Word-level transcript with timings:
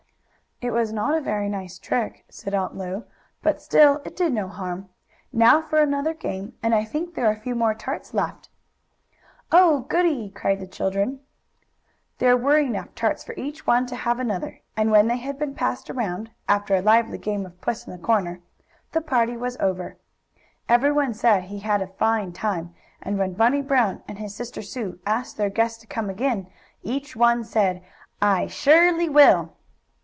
"It 0.63 0.71
was 0.71 0.93
not 0.93 1.15
a 1.17 1.21
very 1.21 1.49
nice 1.49 1.79
trick," 1.79 2.23
said 2.29 2.53
Aunt 2.53 2.75
Lu. 2.77 3.03
"But 3.41 3.59
still 3.63 3.99
it 4.05 4.15
did 4.15 4.31
no 4.31 4.47
harm. 4.47 4.89
Now 5.33 5.59
for 5.59 5.79
another 5.79 6.13
game, 6.13 6.53
and 6.61 6.75
I 6.75 6.85
think 6.85 7.15
there 7.15 7.25
are 7.25 7.31
a 7.33 7.39
few 7.39 7.55
more 7.55 7.73
tarts 7.73 8.13
left." 8.13 8.49
"Oh, 9.51 9.79
goodie!" 9.89 10.29
cried 10.29 10.59
the 10.59 10.67
children. 10.67 11.21
There 12.19 12.37
were 12.37 12.59
enough 12.59 12.93
tarts 12.93 13.23
for 13.23 13.33
each 13.37 13.65
one 13.65 13.87
to 13.87 13.95
have 13.95 14.19
another, 14.19 14.61
and, 14.77 14.91
when 14.91 15.07
they 15.07 15.17
had 15.17 15.39
been 15.39 15.55
passed 15.55 15.89
around, 15.89 16.29
after 16.47 16.75
a 16.75 16.81
lively 16.83 17.17
game 17.17 17.43
of 17.43 17.59
Puss 17.59 17.87
in 17.87 17.91
the 17.91 17.97
corner, 17.97 18.39
the 18.91 19.01
party 19.01 19.35
was 19.35 19.57
over. 19.57 19.97
Everyone 20.69 21.15
said 21.15 21.45
he 21.45 21.57
had 21.57 21.81
had 21.81 21.89
a 21.89 21.93
fine 21.93 22.33
time, 22.33 22.75
and 23.01 23.17
when 23.17 23.33
Bunny 23.33 23.63
Brown 23.63 24.03
and 24.07 24.19
his 24.19 24.35
sister 24.35 24.61
Sue 24.61 24.99
asked 25.07 25.37
their 25.37 25.49
guests 25.49 25.79
to 25.79 25.87
come 25.87 26.07
again, 26.07 26.45
each 26.83 27.15
one 27.15 27.43
said: 27.43 27.83
"I 28.21 28.45
surely 28.45 29.09
will!" 29.09 29.53